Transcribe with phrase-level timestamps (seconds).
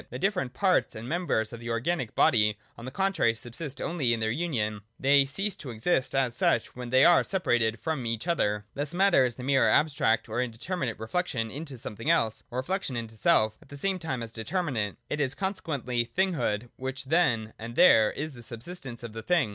[0.09, 4.19] The different parts and members of an organic body on the contrary subsist only in
[4.19, 8.65] their union: they cease to exist as such, when they are separated from each other.
[8.73, 12.57] 127.] Thus Matter is the mere abstract or indetermi nate reflection into something else, or
[12.57, 17.53] reflection into self at the same time as determinate; it is consequently Thinghood which then
[17.59, 19.49] and there is,— the subsistence of the thing.